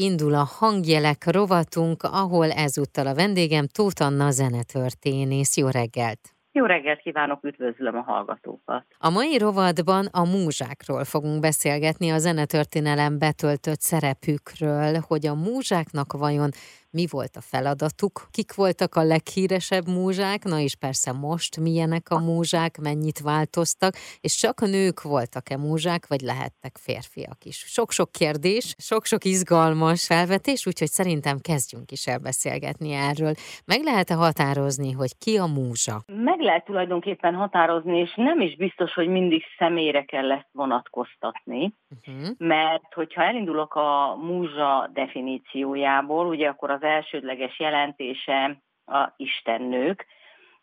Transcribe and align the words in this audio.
Indul 0.00 0.34
a 0.34 0.44
hangjelek 0.58 1.24
rovatunk, 1.24 2.02
ahol 2.02 2.50
ezúttal 2.50 3.06
a 3.06 3.14
vendégem 3.14 3.66
Tóth 3.66 4.02
Anna 4.02 4.30
zenetörténész. 4.30 5.56
Jó 5.56 5.68
reggelt! 5.68 6.18
Jó 6.52 6.64
reggelt 6.64 7.00
kívánok, 7.00 7.44
üdvözlöm 7.44 7.96
a 7.96 8.00
hallgatókat! 8.00 8.84
A 8.98 9.10
mai 9.10 9.38
rovatban 9.38 10.06
a 10.06 10.24
múzsákról 10.24 11.04
fogunk 11.04 11.40
beszélgetni, 11.40 12.10
a 12.10 12.18
zenetörténelem 12.18 13.18
betöltött 13.18 13.80
szerepükről, 13.80 15.00
hogy 15.06 15.26
a 15.26 15.34
múzsáknak 15.34 16.12
vajon 16.12 16.50
mi 16.98 17.06
volt 17.10 17.36
a 17.36 17.46
feladatuk, 17.52 18.14
kik 18.30 18.54
voltak 18.54 18.94
a 18.94 19.02
leghíresebb 19.02 19.86
múzsák, 19.96 20.40
na 20.44 20.58
és 20.58 20.74
persze 20.84 21.12
most 21.12 21.60
milyenek 21.60 22.06
a 22.10 22.18
múzsák, 22.18 22.72
mennyit 22.88 23.20
változtak, 23.20 23.92
és 24.20 24.32
csak 24.34 24.60
a 24.60 24.66
nők 24.66 25.02
voltak-e 25.02 25.56
múzsák, 25.56 26.02
vagy 26.12 26.20
lehettek 26.20 26.74
férfiak 26.86 27.40
is. 27.44 27.56
Sok-sok 27.56 28.10
kérdés, 28.12 28.74
sok-sok 28.78 29.24
izgalmas 29.24 30.06
felvetés, 30.06 30.66
úgyhogy 30.66 30.88
szerintem 30.88 31.36
kezdjünk 31.48 31.90
is 31.90 32.06
el 32.06 32.18
beszélgetni 32.18 32.92
erről. 32.92 33.34
Meg 33.64 33.80
lehet-e 33.82 34.14
határozni, 34.14 34.92
hogy 34.92 35.12
ki 35.18 35.36
a 35.36 35.46
múzsa? 35.46 35.96
Meg 36.06 36.40
lehet 36.40 36.64
tulajdonképpen 36.64 37.34
határozni, 37.34 37.98
és 37.98 38.12
nem 38.16 38.40
is 38.40 38.56
biztos, 38.56 38.92
hogy 38.92 39.08
mindig 39.08 39.42
személyre 39.58 40.02
kell 40.04 40.32
ezt 40.32 40.48
vonatkoztatni, 40.52 41.74
uh-huh. 42.06 42.28
mert 42.38 42.94
hogyha 42.94 43.22
elindulok 43.22 43.74
a 43.74 44.16
múzsa 44.20 44.90
definíciójából, 44.92 46.26
ugye 46.26 46.48
akkor 46.48 46.70
az 46.70 46.84
elsődleges 46.86 47.58
jelentése 47.58 48.62
a 48.86 49.12
istennők, 49.16 50.06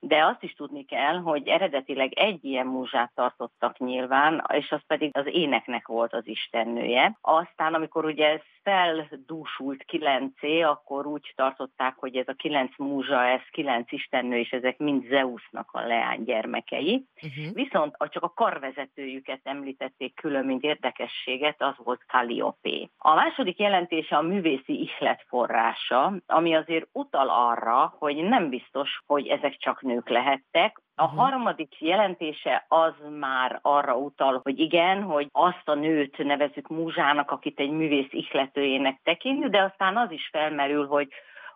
de 0.07 0.25
azt 0.25 0.43
is 0.43 0.53
tudni 0.53 0.85
kell, 0.85 1.17
hogy 1.17 1.47
eredetileg 1.47 2.13
egy 2.13 2.43
ilyen 2.45 2.67
múzsát 2.67 3.11
tartottak 3.15 3.77
nyilván, 3.77 4.43
és 4.53 4.71
az 4.71 4.81
pedig 4.87 5.17
az 5.17 5.25
éneknek 5.25 5.87
volt 5.87 6.13
az 6.13 6.27
istennője. 6.27 7.17
Aztán, 7.21 7.73
amikor 7.73 8.05
ugye 8.05 8.27
ez 8.27 8.41
feldúsult 8.63 9.83
kilencé, 9.83 10.61
akkor 10.61 11.05
úgy 11.05 11.33
tartották, 11.35 11.95
hogy 11.97 12.15
ez 12.15 12.27
a 12.27 12.33
kilenc 12.33 12.77
múzsa, 12.77 13.25
ez 13.25 13.41
kilenc 13.51 13.91
istennő, 13.91 14.37
és 14.37 14.51
ezek 14.51 14.77
mind 14.77 15.05
Zeusnak 15.07 15.69
a 15.71 15.81
leánygyermekei. 15.81 17.05
Uh-huh. 17.23 17.53
Viszont 17.53 17.95
csak 18.09 18.23
a 18.23 18.33
karvezetőjüket 18.33 19.39
említették 19.43 20.15
külön, 20.15 20.45
mint 20.45 20.63
érdekességet, 20.63 21.61
az 21.61 21.75
volt 21.83 22.01
Calliope. 22.07 22.89
A 22.97 23.13
második 23.13 23.59
jelentése 23.59 24.15
a 24.15 24.21
művészi 24.21 24.81
ihlet 24.81 25.25
forrása, 25.27 26.13
ami 26.25 26.55
azért 26.55 26.87
utal 26.91 27.29
arra, 27.29 27.95
hogy 27.99 28.15
nem 28.15 28.49
biztos, 28.49 29.01
hogy 29.05 29.27
ezek 29.27 29.57
csak 29.57 29.81
nők 29.93 30.09
lehettek, 30.09 30.81
a 30.95 31.03
uh-huh. 31.03 31.19
harmadik 31.19 31.81
jelentése 31.81 32.65
az 32.67 32.93
már 33.19 33.59
arra 33.61 33.95
utal, 33.95 34.39
hogy 34.43 34.59
igen, 34.59 35.01
hogy 35.01 35.27
azt 35.31 35.69
a 35.69 35.73
nőt 35.73 36.17
nevezük 36.17 36.67
múzsának, 36.67 37.31
akit 37.31 37.59
egy 37.59 37.71
művész 37.71 38.11
ihletőjének 38.11 38.99
tekintünk, 39.03 39.51
de 39.51 39.61
aztán 39.61 39.97
az 39.97 40.11
is 40.11 40.29
felmerül, 40.31 40.87
hogy 40.87 41.07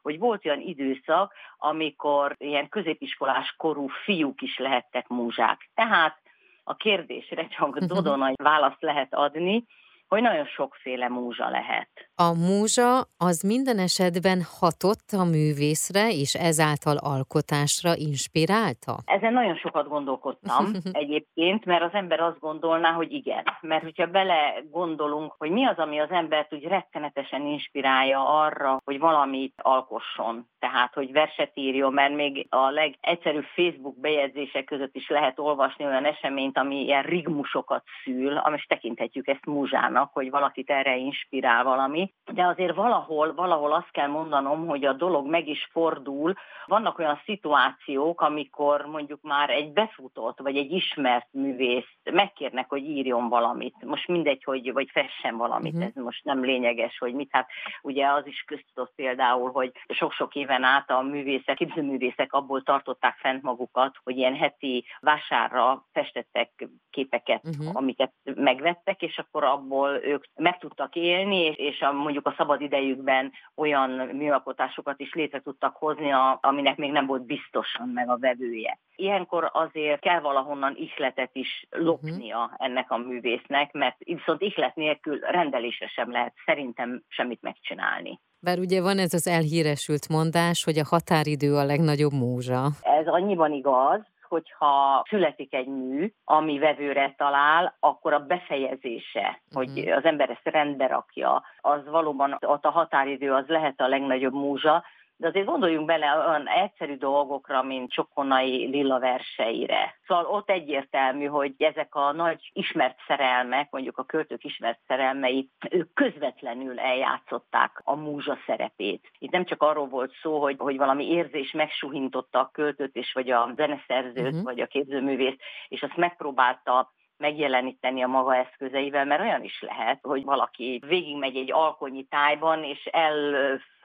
hogy 0.02 0.20
volt 0.20 0.46
olyan 0.46 0.60
időszak, 0.60 1.34
amikor 1.58 2.36
ilyen 2.38 2.70
középiskolás 2.70 3.54
korú 3.58 3.88
fiúk 3.88 4.42
is 4.42 4.58
lehettek 4.58 5.08
múzsák. 5.08 5.70
Tehát 5.76 6.18
a 6.64 6.76
kérdésre 6.76 7.48
csak 7.48 7.68
uh-huh. 7.68 7.88
dodonai 7.88 8.34
választ 8.44 8.82
lehet 8.82 9.14
adni, 9.14 9.66
hogy 10.08 10.22
nagyon 10.22 10.46
sokféle 10.46 11.08
múzsa 11.08 11.50
lehet. 11.50 11.90
A 12.16 12.34
múzsa 12.34 13.00
az 13.18 13.42
minden 13.42 13.80
esetben 13.80 14.40
hatott 14.60 15.10
a 15.12 15.24
művészre, 15.24 16.10
és 16.10 16.34
ezáltal 16.34 16.98
alkotásra 16.98 17.92
inspirálta? 17.96 18.94
Ezen 19.06 19.34
nagyon 19.34 19.56
sokat 19.56 19.88
gondolkodtam 19.88 20.66
egyébként, 20.92 21.66
mert 21.66 21.84
az 21.84 21.94
ember 21.94 22.20
azt 22.20 22.40
gondolná, 22.40 22.92
hogy 22.92 23.12
igen. 23.12 23.44
Mert 23.62 23.84
hogyha 23.84 24.06
bele 24.06 24.64
gondolunk, 24.72 25.34
hogy 25.38 25.52
mi 25.52 25.66
az, 25.66 25.78
ami 25.78 26.00
az 26.00 26.12
embert 26.12 26.54
úgy 26.54 26.64
rettenetesen 26.64 27.46
inspirálja 27.46 28.42
arra, 28.44 28.82
hogy 28.84 29.00
valamit 29.00 29.54
alkosson. 29.58 30.48
Tehát, 30.60 30.94
hogy 30.94 31.12
verset 31.12 31.52
írjon, 31.54 31.94
mert 31.94 32.16
még 32.16 32.48
a 32.50 32.70
legegyszerűbb 32.70 33.46
Facebook 33.56 34.00
bejegyzések 34.00 34.66
között 34.66 34.96
is 34.96 35.10
lehet 35.10 35.40
olvasni 35.40 35.86
olyan 35.86 36.06
eseményt, 36.06 36.58
ami 36.58 36.84
ilyen 36.84 37.04
rigmusokat 37.04 37.84
szül, 38.04 38.38
amit 38.38 38.66
tekinthetjük 38.68 39.28
ezt 39.28 39.46
múzsának 39.46 39.97
magának, 39.98 40.14
hogy 40.14 40.30
valakit 40.30 40.70
erre 40.70 40.96
inspirál 40.96 41.64
valami, 41.64 42.14
de 42.34 42.46
azért 42.46 42.76
valahol, 42.76 43.34
valahol 43.34 43.74
azt 43.74 43.92
kell 43.92 44.08
mondanom, 44.08 44.68
hogy 44.68 44.86
a 44.86 44.94
dolog 44.94 45.28
meg 45.28 45.48
is 45.48 45.68
fordul. 45.72 46.34
Vannak 46.66 47.00
olyan 47.00 47.22
szituációk, 47.26 48.22
amikor 48.22 48.86
mondjuk 48.86 49.22
már 49.22 49.50
egy 49.50 49.72
befutott, 49.74 50.40
vagy 50.40 50.58
egy 50.58 50.72
ismert 50.72 51.28
művész 51.32 51.98
megkérnek, 52.12 52.70
hogy 52.70 52.84
írjon 52.84 53.30
valamit. 53.30 53.86
Most 53.86 54.08
mindegy, 54.08 54.44
hogy 54.44 54.74
vagy 54.74 54.90
fessen 54.92 55.38
valamit, 55.38 55.74
uh-huh. 55.74 55.92
ez 55.96 56.04
most 56.04 56.24
nem 56.24 56.44
lényeges, 56.44 56.98
hogy 56.98 57.14
mit. 57.14 57.30
Hát 57.32 57.50
ugye 57.82 58.08
az 58.08 58.26
is 58.26 58.44
köztudott 58.48 58.94
például, 58.96 59.52
hogy 59.52 59.72
sok-sok 59.88 60.36
éven 60.36 60.64
át 60.64 60.90
a 60.90 61.02
művészek, 61.02 61.56
képzőművészek 61.56 62.34
abból 62.34 62.64
tartották 62.64 63.18
fent 63.18 63.42
magukat, 63.42 63.96
hogy 64.04 64.18
ilyen 64.18 64.36
heti 64.36 64.86
vásárra 65.00 65.86
festettek 65.92 66.68
képeket, 66.90 67.44
uh-huh. 67.46 67.70
amiket 67.74 68.14
megvettek, 68.24 69.02
és 69.02 69.18
akkor 69.18 69.44
abból 69.44 69.87
ahol 69.88 70.04
ők 70.04 70.24
meg 70.36 70.58
tudtak 70.58 70.96
élni, 70.96 71.46
és 71.46 71.82
a, 71.82 71.92
mondjuk 71.92 72.28
a 72.28 72.34
szabad 72.38 72.62
idejükben 72.62 73.32
olyan 73.56 73.90
műalkotásokat 73.90 75.00
is 75.00 75.14
létre 75.14 75.42
tudtak 75.42 75.76
hozni, 75.76 76.12
a, 76.12 76.40
aminek 76.42 76.78
még 76.78 76.92
nem 76.92 77.06
volt 77.06 77.26
biztosan 77.26 77.90
meg 77.90 78.10
a 78.10 78.18
vevője. 78.18 78.80
Ilyenkor 78.96 79.50
azért 79.54 80.02
kell 80.02 80.20
valahonnan 80.20 80.76
ihletet 80.76 81.30
is 81.34 81.66
lopnia 81.70 82.44
uh-huh. 82.44 82.56
ennek 82.58 82.92
a 82.92 82.98
művésznek, 82.98 83.72
mert 83.72 83.98
viszont 83.98 84.42
ihlet 84.42 84.76
nélkül 84.76 85.20
rendelése 85.20 85.88
sem 85.88 86.12
lehet 86.12 86.34
szerintem 86.46 87.04
semmit 87.08 87.42
megcsinálni. 87.42 88.20
Bár 88.40 88.60
ugye 88.60 88.82
van 88.82 88.98
ez 88.98 89.14
az 89.14 89.28
elhíresült 89.28 90.10
mondás, 90.10 90.64
hogy 90.64 90.78
a 90.78 90.86
határidő 90.90 91.56
a 91.56 91.64
legnagyobb 91.64 92.12
múzsa. 92.12 92.66
Ez 92.82 93.08
annyiban 93.08 93.52
igaz, 93.52 94.02
hogyha 94.28 95.04
születik 95.10 95.54
egy 95.54 95.68
mű, 95.68 96.12
ami 96.24 96.60
vevőre 96.60 97.14
talál, 97.18 97.76
akkor 97.80 98.14
a 98.14 98.20
befejezése, 98.20 99.42
hogy 99.52 99.70
uh-huh. 99.70 99.96
az 99.96 100.04
ember 100.06 100.30
ezt 100.30 100.56
rendbe 100.56 100.88
rakja, 100.88 101.44
az 101.62 101.86
valóban 101.86 102.38
ott 102.46 102.66
a 102.66 102.70
határidő 102.70 103.34
az 103.34 103.48
lehet 103.48 103.82
a 103.82 103.88
legnagyobb 103.88 104.34
múzsa, 104.34 104.84
de 105.18 105.28
azért 105.28 105.46
gondoljunk 105.46 105.86
bele 105.86 106.16
olyan 106.28 106.48
egyszerű 106.48 106.98
dolgokra, 106.98 107.64
mint 107.64 107.92
Csokonai 107.92 108.66
lila 108.66 109.00
verseire. 109.00 109.96
Szóval 110.08 110.26
ott 110.26 110.50
egyértelmű, 110.50 111.26
hogy 111.26 111.54
ezek 111.58 111.96
a 111.96 112.12
nagy 112.12 112.50
ismert 112.54 112.98
szerelmek, 113.08 113.72
mondjuk 113.72 113.98
a 113.98 114.04
költők 114.04 114.44
ismert 114.44 114.80
szerelmei, 114.88 115.50
ők 115.70 115.94
közvetlenül 115.94 116.80
eljátszották 116.80 117.82
a 117.84 117.96
múzsa 117.96 118.38
szerepét. 118.46 119.12
Itt 119.20 119.32
nem 119.32 119.46
csak 119.46 119.64
arról 119.64 119.88
volt 119.88 120.14
szó, 120.22 120.42
hogy, 120.42 120.56
hogy 120.58 120.78
valami 120.78 121.10
érzés 121.10 121.52
megsuhintotta 121.52 122.40
a 122.40 122.50
költőt, 122.54 122.96
és 122.96 123.14
vagy 123.14 123.30
a 123.30 123.54
zeneszerzőt, 123.56 124.26
uh-huh. 124.26 124.44
vagy 124.44 124.60
a 124.60 124.68
képzőművészt, 124.68 125.40
és 125.68 125.82
azt 125.82 125.98
megpróbálta 125.98 126.96
megjeleníteni 127.18 128.04
a 128.04 128.08
maga 128.08 128.36
eszközeivel, 128.36 129.06
mert 129.06 129.22
olyan 129.22 129.44
is 129.44 129.62
lehet, 129.62 130.00
hogy 130.02 130.24
valaki 130.24 130.82
végigmegy 130.88 131.36
egy 131.36 131.52
alkonyi 131.52 132.04
tájban, 132.04 132.64
és 132.64 132.86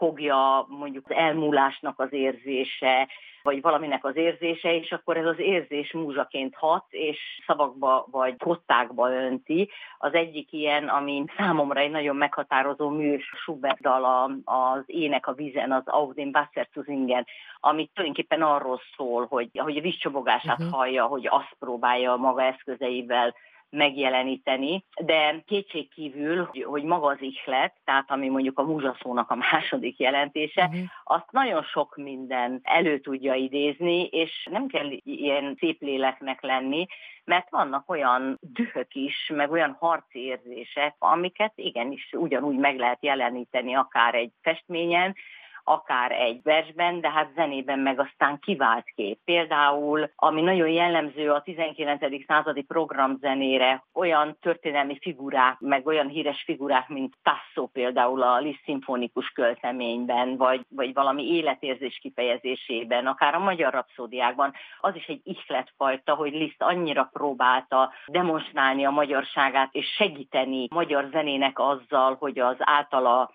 elfogja 0.03 0.67
mondjuk 0.69 1.05
az 1.09 1.17
elmúlásnak 1.17 2.01
az 2.01 2.13
érzése, 2.13 3.09
vagy 3.43 3.61
valaminek 3.61 4.05
az 4.05 4.17
érzése, 4.17 4.75
és 4.75 4.93
akkor 4.93 5.17
ez 5.17 5.27
az 5.27 5.39
érzés 5.39 5.93
múzsaként 5.93 6.55
hat, 6.55 6.85
és 6.89 7.19
szavakba 7.47 8.07
vagy 8.11 8.37
kottákba 8.37 9.11
önti. 9.11 9.71
Az 9.99 10.13
egyik 10.13 10.53
ilyen, 10.53 10.89
ami 10.89 11.25
számomra 11.37 11.81
egy 11.81 11.91
nagyon 11.91 12.17
meghatározó 12.17 12.89
mű, 12.89 13.19
Schubert 13.19 13.81
dal 13.81 14.31
az 14.45 14.83
Ének 14.87 15.27
a 15.27 15.33
vízen, 15.33 15.73
az 15.73 15.83
Auf 15.87 16.15
dem 16.15 16.31
Wasser 16.33 16.69
zu 16.73 16.83
singen, 16.83 17.27
ami 17.61 17.91
tulajdonképpen 17.95 18.43
arról 18.43 18.81
szól, 18.97 19.27
hogy, 19.29 19.51
hogy 19.55 19.77
a 19.77 19.81
vízcsobogását 19.81 20.59
uh-huh. 20.59 20.75
hallja, 20.75 21.05
hogy 21.05 21.27
azt 21.31 21.57
próbálja 21.59 22.17
maga 22.17 22.43
eszközeivel 22.43 23.35
megjeleníteni, 23.73 24.85
de 25.05 25.43
kétség 25.47 25.89
kívül, 25.89 26.51
hogy 26.65 26.83
maga 26.83 27.07
az 27.07 27.21
ihlet, 27.21 27.75
tehát 27.85 28.11
ami 28.11 28.29
mondjuk 28.29 28.59
a 28.59 28.63
múzsaszónak 28.63 29.31
a 29.31 29.35
második 29.35 29.99
jelentése, 29.99 30.65
uh-huh. 30.65 30.85
azt 31.05 31.31
nagyon 31.31 31.63
sok 31.63 31.97
minden 31.97 32.61
elő 32.63 32.99
tudja 32.99 33.35
idézni, 33.35 34.05
és 34.05 34.49
nem 34.51 34.67
kell 34.67 34.91
ilyen 35.05 35.57
szép 35.59 35.81
léleknek 35.81 36.43
lenni, 36.43 36.87
mert 37.25 37.51
vannak 37.51 37.91
olyan 37.91 38.39
dühök 38.41 38.95
is, 38.95 39.31
meg 39.35 39.51
olyan 39.51 39.77
harci 39.81 40.19
érzések, 40.19 40.95
amiket 40.99 41.53
igenis 41.55 42.13
ugyanúgy 42.13 42.57
meg 42.57 42.79
lehet 42.79 42.99
jeleníteni 43.01 43.75
akár 43.75 44.15
egy 44.15 44.33
festményen, 44.43 45.15
akár 45.65 46.13
egy 46.13 46.41
versben, 46.43 47.01
de 47.01 47.11
hát 47.11 47.33
zenében 47.35 47.79
meg 47.79 48.01
aztán 48.01 48.39
kivált 48.39 48.85
kép. 48.95 49.19
Például, 49.25 50.11
ami 50.17 50.41
nagyon 50.41 50.69
jellemző 50.69 51.31
a 51.31 51.43
19. 51.43 52.01
századi 52.27 52.63
programzenére, 52.63 53.85
olyan 53.95 54.37
történelmi 54.41 54.99
figurák, 55.01 55.59
meg 55.59 55.87
olyan 55.87 56.09
híres 56.09 56.43
figurák, 56.45 56.89
mint 56.89 57.15
Tasso 57.23 57.67
például 57.67 58.23
a 58.23 58.39
Liszt 58.39 58.63
szimfonikus 58.65 59.29
költeményben, 59.29 60.37
vagy, 60.37 60.61
vagy 60.69 60.93
valami 60.95 61.35
életérzés 61.35 61.99
kifejezésében, 61.99 63.07
akár 63.07 63.35
a 63.35 63.39
magyar 63.39 63.73
rapszódiákban, 63.73 64.53
az 64.81 64.95
is 64.95 65.07
egy 65.07 65.21
ihletfajta, 65.25 66.15
hogy 66.15 66.33
Liszt 66.33 66.63
annyira 66.63 67.09
próbálta 67.13 67.93
demonstrálni 68.07 68.85
a 68.85 68.91
magyarságát 68.91 69.69
és 69.73 69.87
segíteni 69.87 70.67
magyar 70.71 71.09
zenének 71.13 71.59
azzal, 71.59 72.17
hogy 72.19 72.39
az 72.39 72.57
általa 72.59 73.31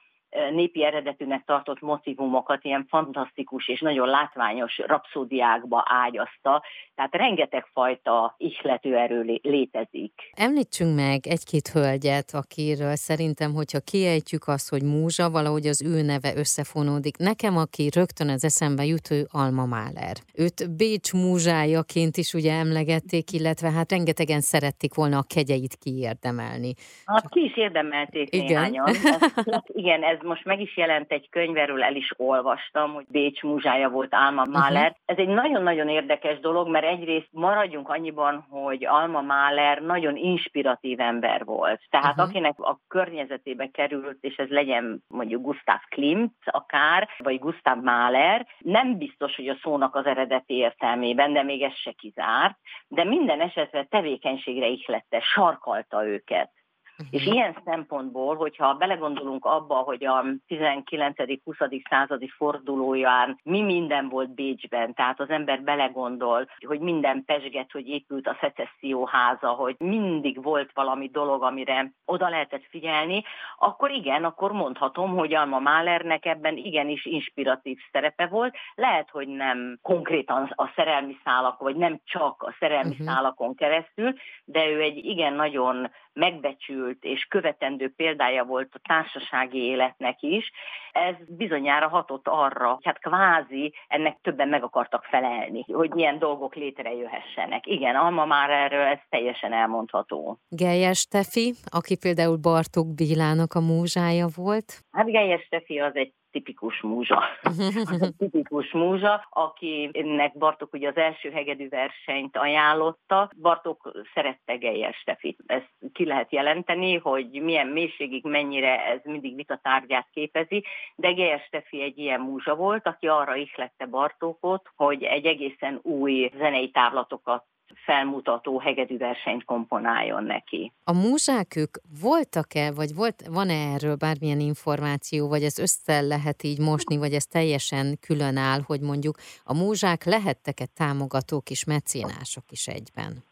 népi 0.52 0.84
eredetűnek 0.84 1.44
tartott 1.46 1.82
motivumokat 1.82 2.64
ilyen 2.64 2.86
fantasztikus 2.90 3.68
és 3.68 3.80
nagyon 3.80 4.08
látványos 4.08 4.78
rapszódiákba 4.78 5.84
ágyazta, 5.86 6.64
tehát 6.96 7.16
rengeteg 7.16 7.66
fajta 7.74 8.36
ihlető 8.38 8.96
erő 8.98 9.40
létezik. 9.42 10.14
Említsünk 10.36 10.96
meg 10.96 11.28
egy-két 11.28 11.68
hölgyet, 11.68 12.34
akiről 12.34 12.96
szerintem, 12.96 13.54
hogyha 13.54 13.80
kiejtjük 13.92 14.48
azt, 14.48 14.70
hogy 14.70 14.84
Múzsa, 14.84 15.30
valahogy 15.30 15.68
az 15.68 15.84
ő 15.84 16.02
neve 16.02 16.36
összefonódik. 16.36 17.18
Nekem, 17.18 17.58
aki 17.58 17.90
rögtön 17.96 18.30
az 18.30 18.44
eszembe 18.44 18.86
jut, 18.86 19.12
ő 19.12 19.28
Alma 19.32 19.66
Mahler. 19.66 20.16
Őt 20.36 20.76
Bécs 20.78 21.14
múzsájaként 21.14 22.18
is 22.18 22.34
ugye 22.34 22.54
emlegették, 22.54 23.32
illetve 23.32 23.72
hát 23.72 23.92
rengetegen 23.92 24.42
szerették 24.42 24.94
volna 24.94 25.18
a 25.18 25.26
kegyeit 25.36 25.76
kiérdemelni. 25.76 26.74
Hát 27.06 27.30
ki 27.30 27.44
is 27.44 27.58
érdemelték 27.58 28.36
igen. 28.36 28.46
néhányan. 28.46 28.88
Ez, 28.88 29.22
igen, 29.82 30.04
ez 30.04 30.17
most 30.22 30.46
meg 30.46 30.62
is 30.62 30.78
jelent 30.78 31.12
egy 31.12 31.30
könyverül, 31.30 31.84
el 31.84 31.96
is 31.96 32.12
olvastam, 32.18 32.94
hogy 32.94 33.06
Bécs 33.08 33.42
múzsája 33.42 33.90
volt 33.90 34.14
Alma 34.14 34.44
Mahler. 34.52 34.82
Uh-huh. 34.82 34.98
Ez 35.06 35.18
egy 35.18 35.28
nagyon-nagyon 35.28 35.90
érdekes 35.90 36.40
dolog, 36.40 36.70
mert 36.70 36.86
egyrészt 36.86 37.30
maradjunk 37.32 37.90
annyiban, 37.90 38.46
hogy 38.50 38.86
Alma 38.86 39.22
Mahler 39.22 39.82
nagyon 39.82 40.16
inspiratív 40.16 41.00
ember 41.00 41.46
volt. 41.46 41.82
Tehát 41.90 42.12
uh-huh. 42.12 42.30
akinek 42.30 42.60
a 42.60 42.80
környezetébe 42.88 43.70
került, 43.72 44.18
és 44.22 44.36
ez 44.36 44.50
legyen 44.50 45.04
mondjuk 45.08 45.42
Gustav 45.42 45.80
Klimt 45.90 46.34
akár, 46.46 47.10
vagy 47.18 47.40
Gustav 47.40 47.78
Mahler, 47.84 48.46
nem 48.58 48.98
biztos, 48.98 49.36
hogy 49.36 49.48
a 49.48 49.58
szónak 49.62 49.96
az 49.96 50.06
eredeti 50.06 50.54
értelmében, 50.54 51.34
de 51.34 51.44
még 51.44 51.62
ez 51.62 51.76
se 51.76 51.92
kizárt, 51.92 52.58
de 52.88 53.04
minden 53.04 53.42
esetre 53.42 53.84
tevékenységre 53.90 54.68
ihlette, 54.68 55.20
sarkalta 55.20 56.06
őket. 56.06 56.52
Uh-huh. 57.00 57.22
És 57.22 57.26
ilyen 57.26 57.58
szempontból, 57.66 58.36
hogyha 58.36 58.74
belegondolunk 58.74 59.46
abba, 59.46 59.76
hogy 59.76 60.06
a 60.06 60.24
19.-20. 60.48 61.88
századi 61.90 62.28
fordulóján 62.28 63.40
mi 63.44 63.62
minden 63.62 64.10
volt 64.10 64.34
Bécsben, 64.34 64.94
tehát 64.94 65.20
az 65.20 65.30
ember 65.30 65.62
belegondol, 65.62 66.50
hogy 66.68 66.80
minden 66.80 67.24
pesget, 67.26 67.72
hogy 67.72 67.88
épült 67.88 68.28
a 68.28 68.38
szecesszió 68.42 69.06
háza, 69.06 69.48
hogy 69.48 69.76
mindig 69.80 70.44
volt 70.44 70.72
valami 70.74 71.10
dolog, 71.12 71.44
amire 71.44 71.92
oda 72.06 72.30
lehetett 72.30 72.66
figyelni, 72.70 73.24
akkor 73.58 73.92
igen, 73.92 74.24
akkor 74.24 74.52
mondhatom, 74.52 75.16
hogy 75.16 75.34
Alma 75.34 75.60
Mahlernek 75.60 76.26
ebben 76.26 76.58
igenis 76.58 77.06
inspiratív 77.06 77.78
szerepe 77.92 78.26
volt. 78.26 78.56
Lehet, 78.76 79.10
hogy 79.10 79.28
nem 79.28 79.80
konkrétan 79.82 80.52
a 80.56 80.72
szerelmi 80.76 81.18
szálak, 81.24 81.60
vagy 81.60 81.76
nem 81.76 82.00
csak 82.06 82.44
a 82.44 82.56
szerelmi 82.60 82.90
uh-huh. 82.90 83.08
szálakon 83.08 83.56
keresztül, 83.56 84.14
de 84.46 84.68
ő 84.68 84.82
egy 84.82 84.98
igen 85.06 85.34
nagyon 85.34 85.92
megbecsült 86.14 86.87
és 87.02 87.26
követendő 87.30 87.94
példája 87.96 88.44
volt 88.44 88.70
a 88.74 88.80
társasági 88.88 89.58
életnek 89.58 90.22
is, 90.22 90.52
ez 90.92 91.16
bizonyára 91.28 91.88
hatott 91.88 92.28
arra, 92.28 92.74
hogy 92.74 92.86
hát 92.86 93.00
kvázi 93.00 93.74
ennek 93.88 94.18
többen 94.22 94.48
meg 94.48 94.64
akartak 94.64 95.04
felelni, 95.04 95.66
hogy 95.74 95.92
ilyen 95.96 96.20
dolgok 96.20 96.56
létrejöhessenek. 96.56 97.68
Igen, 97.68 97.96
Alma 97.96 98.26
már 98.26 98.50
erről 98.50 98.86
ez 98.86 99.00
teljesen 99.10 99.54
elmondható. 99.54 100.40
Gejes 100.50 100.98
Stefi, 100.98 101.54
aki 101.66 101.98
például 101.98 102.38
Bartók 102.38 102.94
Bélának 102.94 103.54
a 103.54 103.60
múzsája 103.60 104.28
volt? 104.36 104.80
Hát 104.92 105.06
Gejes 105.06 105.42
Stefi 105.42 105.80
az 105.80 105.96
egy 105.96 106.14
tipikus 106.38 106.82
múzsa. 106.82 107.24
tipikus 108.18 108.72
múzsa, 108.72 109.28
akinek 109.30 110.38
Bartok 110.38 110.74
ugye 110.74 110.88
az 110.88 110.96
első 110.96 111.32
hegedű 111.32 111.70
versenyt 111.70 112.38
ajánlotta. 112.38 113.32
Bartok 113.42 113.92
szerette 114.14 114.56
Geyer 114.56 114.94
Stefit. 114.94 115.40
Ezt 115.46 115.74
ki 115.94 116.06
lehet 116.06 116.32
jelenteni, 116.32 116.96
hogy 116.96 117.30
milyen 117.42 117.68
mélységig, 117.68 118.26
mennyire 118.26 118.86
ez 118.86 119.00
mindig 119.04 119.36
vitatárgyát 119.36 120.08
képezi, 120.14 120.64
de 120.96 121.12
Geyer 121.12 121.40
Stefi 121.40 121.82
egy 121.82 121.98
ilyen 121.98 122.22
múzsa 122.22 122.56
volt, 122.56 122.88
aki 122.88 123.08
arra 123.08 123.36
ihlette 123.36 123.86
Bartókot, 123.86 124.72
hogy 124.76 125.04
egy 125.04 125.26
egészen 125.26 125.80
új 125.84 126.32
zenei 126.38 126.72
távlatokat 126.72 127.46
felmutató 127.76 128.60
hegedű 128.60 128.98
versenyt 128.98 129.44
komponáljon 129.44 130.24
neki. 130.24 130.74
A 130.84 130.94
múzsák 130.94 131.56
ők 131.56 131.78
voltak-e, 132.02 132.72
vagy 132.72 132.96
volt, 132.96 133.22
van-e 133.30 133.74
erről 133.74 133.96
bármilyen 133.96 134.40
információ, 134.40 135.28
vagy 135.28 135.44
ez 135.44 135.60
össze 135.60 136.02
lehet 136.02 136.44
így 136.44 136.60
mosni, 136.60 136.98
vagy 136.98 137.14
ez 137.14 137.26
teljesen 137.26 137.98
külön 138.08 138.38
áll, 138.38 138.60
hogy 138.66 138.82
mondjuk 138.82 139.16
a 139.44 139.54
múzsák 139.54 140.04
lehettek-e 140.04 140.66
támogatók 140.76 141.50
és 141.50 141.66
mecénások 141.66 142.44
is 142.52 142.68
egyben? 142.68 143.24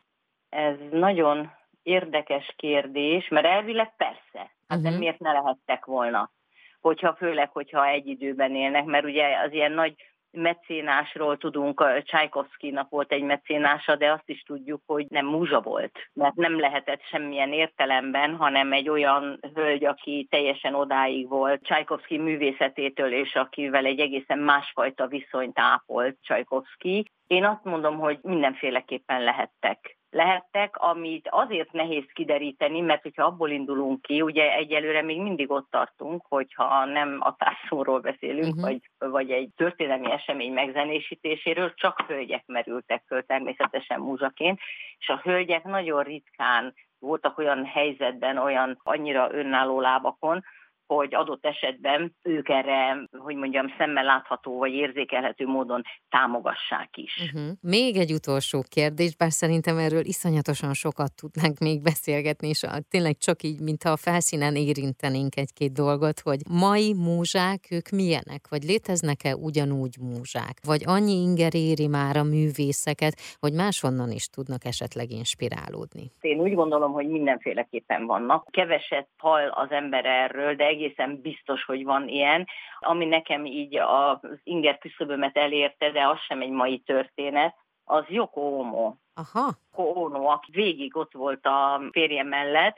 Ez 0.50 0.76
nagyon 0.92 1.52
érdekes 1.84 2.54
kérdés, 2.58 3.28
mert 3.28 3.46
elvileg 3.46 3.96
persze. 3.96 4.52
Hát 4.68 4.78
uh-huh. 4.78 4.92
de 4.92 4.98
miért 4.98 5.20
ne 5.20 5.32
lehettek 5.32 5.86
volna? 5.86 6.32
Hogyha 6.82 7.16
főleg, 7.16 7.50
hogyha 7.50 7.88
egy 7.88 8.08
időben 8.08 8.56
élnek, 8.56 8.86
mert 8.86 9.06
ugye 9.06 9.26
az 9.46 9.52
ilyen 9.52 9.72
nagy 9.72 9.96
mecénásról 10.36 11.38
tudunk, 11.38 12.02
Csajkovszkinak 12.04 12.90
volt 12.90 13.12
egy 13.12 13.24
mecénása, 13.24 13.96
de 13.96 14.12
azt 14.12 14.30
is 14.30 14.44
tudjuk, 14.44 14.82
hogy 14.86 15.06
nem 15.10 15.26
múzsa 15.26 15.62
volt, 15.62 16.10
mert 16.14 16.36
nem 16.36 16.60
lehetett 16.60 17.02
semmilyen 17.02 17.54
értelemben, 17.54 18.36
hanem 18.36 18.74
egy 18.74 18.90
olyan 18.90 19.40
hölgy, 19.54 19.86
aki 19.86 20.28
teljesen 20.30 20.76
odáig 20.76 21.30
volt 21.30 21.64
Csajkovszki 21.64 22.18
művészetétől, 22.18 23.14
és 23.14 23.36
akivel 23.36 23.86
egy 23.86 24.00
egészen 24.00 24.40
másfajta 24.40 25.08
viszonyt 25.08 25.60
ápolt 25.60 26.18
Csajkovszki. 26.22 27.12
Én 27.28 27.46
azt 27.46 27.64
mondom, 27.64 28.00
hogy 28.00 28.20
mindenféleképpen 28.22 29.24
lehettek 29.24 29.98
lehettek, 30.16 30.78
amit 30.78 31.28
azért 31.30 31.72
nehéz 31.72 32.04
kideríteni, 32.14 32.82
mert 32.82 33.02
hogyha 33.02 33.24
abból 33.24 33.50
indulunk 33.50 34.02
ki, 34.02 34.22
ugye 34.22 34.54
egyelőre 34.54 35.02
még 35.02 35.22
mindig 35.22 35.52
ott 35.52 35.68
tartunk, 35.70 36.26
hogyha 36.30 36.86
nem 36.86 37.18
a 37.20 37.36
társzóról 37.36 38.00
beszélünk, 38.00 38.56
uh-huh. 38.56 38.62
vagy, 38.62 39.10
vagy 39.12 39.32
egy 39.32 39.50
történelmi 39.56 40.12
esemény 40.12 40.54
megzenésítéséről, 40.54 41.74
csak 41.74 42.02
hölgyek 42.08 42.44
merültek 42.46 43.04
föl 43.08 43.26
természetesen 43.26 44.00
múzsaként, 44.00 44.60
és 45.00 45.08
a 45.08 45.22
hölgyek 45.24 45.64
nagyon 45.64 46.04
ritkán 46.04 46.74
voltak 47.00 47.38
olyan 47.38 47.66
helyzetben, 47.66 48.38
olyan 48.38 48.80
annyira 48.84 49.30
önálló 49.32 49.82
lábakon, 49.82 50.44
hogy 50.88 51.16
adott 51.16 51.46
esetben 51.46 52.16
ők 52.22 52.50
erre, 52.50 53.08
hogy 53.18 53.36
mondjam, 53.36 53.74
szemmel 53.78 54.04
látható 54.04 54.58
vagy 54.58 54.74
érzékelhető 54.74 55.46
módon 55.46 55.82
támogassák 56.10 56.90
is. 56.98 57.14
Uh-huh. 57.26 57.52
Még 57.62 57.96
egy 57.98 58.12
utolsó 58.12 58.64
kérdés, 58.70 59.16
bár 59.16 59.32
szerintem 59.32 59.78
erről 59.78 60.06
iszonyatosan 60.06 60.74
sokat 60.74 61.12
tudnánk 61.16 61.58
még 61.60 61.82
beszélgetni, 61.82 62.48
és 62.48 62.64
tényleg 62.90 63.18
csak 63.18 63.44
így, 63.44 63.62
mintha 63.62 63.90
a 63.90 63.98
felszínen 63.98 64.56
érintenénk 64.56 65.38
egy-két 65.38 65.74
dolgot, 65.74 66.20
hogy 66.20 66.40
mai 66.50 66.94
múzsák, 66.94 67.60
ők 67.72 67.90
milyenek, 67.90 68.48
vagy 68.50 68.64
léteznek-e 68.64 69.36
ugyanúgy 69.36 69.96
múzsák, 70.02 70.56
vagy 70.66 70.82
annyi 70.86 71.22
inger 71.22 71.56
éri 71.56 71.88
már 71.88 72.18
a 72.18 72.24
művészeket, 72.24 73.14
hogy 73.40 73.54
máshonnan 73.54 74.12
is 74.12 74.28
tudnak 74.28 74.66
esetleg 74.66 75.12
inspirálódni? 75.12 76.12
Én 76.22 76.40
úgy 76.40 76.54
gondolom, 76.54 76.92
hogy 76.92 77.08
mindenféleképpen 77.08 78.06
vannak. 78.06 78.48
Keveset 78.52 79.08
hall 79.18 79.50
az 79.50 79.72
ember 79.72 80.06
erről, 80.06 80.56
de 80.56 80.74
egészen 80.76 81.22
biztos, 81.22 81.66
hogy 81.66 81.84
van 81.84 82.08
ilyen, 82.08 82.48
ami 82.80 83.06
nekem 83.06 83.46
így 83.46 83.76
az 83.78 84.20
inger 84.44 84.78
küszöbömet 84.78 85.38
elérte, 85.38 85.92
de 85.92 86.08
az 86.08 86.20
sem 86.20 86.42
egy 86.42 86.50
mai 86.50 86.80
történet, 86.80 87.56
az 87.84 88.04
Yoko 88.08 88.42
Ono. 88.42 88.94
Aha. 89.14 89.52
Yoko 89.72 90.00
Ono, 90.00 90.28
aki 90.28 90.52
végig 90.52 90.98
ott 90.98 91.14
volt 91.14 91.46
a 91.46 91.82
férje 91.92 92.24
mellett, 92.24 92.78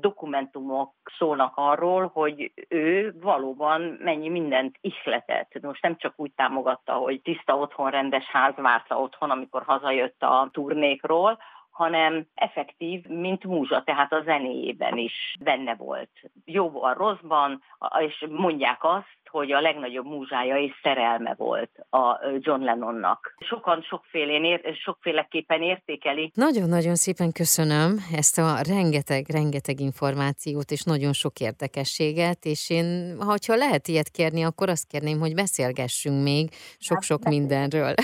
dokumentumok 0.00 0.94
szólnak 1.18 1.52
arról, 1.56 2.10
hogy 2.12 2.52
ő 2.68 3.14
valóban 3.20 3.80
mennyi 3.80 4.28
mindent 4.28 4.76
ihletett. 4.80 5.60
Most 5.62 5.82
nem 5.82 5.96
csak 5.96 6.12
úgy 6.16 6.32
támogatta, 6.32 6.92
hogy 6.92 7.20
tiszta 7.22 7.56
otthon, 7.56 7.90
rendes 7.90 8.24
ház 8.24 8.54
várta 8.56 9.00
otthon, 9.00 9.30
amikor 9.30 9.62
hazajött 9.62 10.22
a 10.22 10.48
turnékról, 10.52 11.38
hanem 11.72 12.26
effektív, 12.34 13.04
mint 13.06 13.44
múzsa, 13.44 13.82
tehát 13.82 14.12
a 14.12 14.22
zenéjében 14.22 14.96
is 14.96 15.36
benne 15.40 15.74
volt. 15.74 16.10
Jóban, 16.44 16.94
rosszban, 16.94 17.62
és 17.98 18.26
mondják 18.28 18.84
azt, 18.84 19.21
hogy 19.32 19.52
a 19.52 19.60
legnagyobb 19.60 20.04
múzsája 20.04 20.56
és 20.56 20.72
szerelme 20.82 21.34
volt 21.34 21.70
a 21.90 22.20
John 22.38 22.62
Lennonnak. 22.62 23.34
Sokan 23.38 23.82
sokfélén, 23.82 24.60
sokféleképpen 24.84 25.62
értékelik. 25.62 26.34
Nagyon-nagyon 26.34 26.94
szépen 26.94 27.32
köszönöm 27.32 27.98
ezt 28.16 28.38
a 28.38 28.56
rengeteg-rengeteg 28.68 29.80
információt 29.80 30.70
és 30.70 30.82
nagyon 30.82 31.12
sok 31.12 31.40
érdekességet, 31.40 32.44
és 32.44 32.70
én, 32.70 33.16
ha 33.26 33.36
lehet 33.46 33.88
ilyet 33.88 34.08
kérni, 34.08 34.42
akkor 34.42 34.68
azt 34.68 34.86
kérném, 34.86 35.18
hogy 35.18 35.34
beszélgessünk 35.34 36.22
még 36.22 36.48
sok-sok 36.78 37.20
hát, 37.24 37.32
mindenről. 37.32 37.94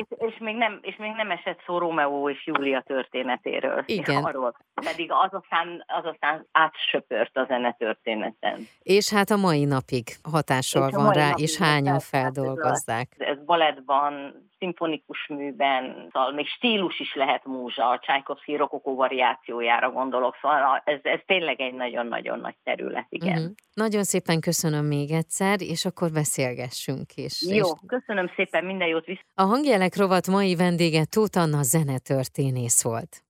és, 0.00 0.04
és, 0.18 0.36
még 0.38 0.56
nem, 0.56 0.78
és 0.82 0.96
még 0.96 1.12
nem 1.16 1.30
esett 1.30 1.60
szó 1.66 1.78
Romeo 1.78 2.30
és 2.30 2.46
Júlia 2.46 2.82
történetéről. 2.86 3.82
Igen. 3.86 4.24
Arról. 4.24 4.56
Pedig 4.74 5.10
az 5.12 5.32
aztán, 5.32 5.84
az 5.86 6.04
aztán 6.04 6.46
átsöpört 6.52 7.36
a 7.36 7.44
zene 7.48 7.72
történeten. 7.78 8.66
És 8.82 9.12
hát 9.12 9.30
a 9.30 9.36
mai 9.36 9.64
napig 9.64 10.04
hat 10.22 10.47
hatással 10.48 10.90
van 10.90 11.12
rá, 11.12 11.30
és 11.36 11.56
hányan 11.56 12.00
feldolgozzák. 12.00 13.08
Ez, 13.18 13.36
balettban, 13.44 14.12
szimfonikus 14.58 15.26
műben, 15.28 16.08
szóval 16.12 16.32
még 16.32 16.46
stílus 16.46 17.00
is 17.00 17.14
lehet 17.14 17.44
múzsa, 17.44 17.88
a 17.88 17.98
Csajkovszki 17.98 18.56
rokokó 18.56 18.94
variációjára 18.94 19.90
gondolok, 19.90 20.36
szóval 20.40 20.82
ez, 20.84 20.98
ez 21.02 21.20
tényleg 21.26 21.60
egy 21.60 21.74
nagyon-nagyon 21.74 22.40
nagy 22.40 22.54
terület, 22.62 23.06
igen. 23.08 23.38
Uh-huh. 23.38 23.54
Nagyon 23.74 24.04
szépen 24.04 24.40
köszönöm 24.40 24.84
még 24.84 25.10
egyszer, 25.10 25.62
és 25.62 25.84
akkor 25.84 26.10
beszélgessünk 26.10 27.14
is. 27.14 27.46
Jó, 27.50 27.66
és... 27.66 27.72
köszönöm 27.86 28.30
szépen, 28.36 28.64
minden 28.64 28.88
jót 28.88 29.04
visz. 29.04 29.20
A 29.34 29.42
hangjelek 29.42 29.96
rovat 29.96 30.26
mai 30.26 30.56
vendége 30.56 31.04
Tóth 31.04 31.38
Anna 31.38 31.62
zenetörténész 31.62 32.82
volt. 32.82 33.22